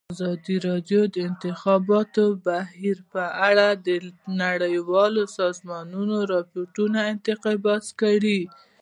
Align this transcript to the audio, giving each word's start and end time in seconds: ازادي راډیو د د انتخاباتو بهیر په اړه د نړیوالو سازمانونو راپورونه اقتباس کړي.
ازادي 0.13 0.55
راډیو 0.67 1.01
د 1.07 1.11
د 1.13 1.15
انتخاباتو 1.29 2.23
بهیر 2.47 2.97
په 3.13 3.23
اړه 3.49 3.67
د 3.87 3.89
نړیوالو 4.43 5.23
سازمانونو 5.39 6.15
راپورونه 6.31 6.99
اقتباس 7.13 7.85
کړي. 8.01 8.39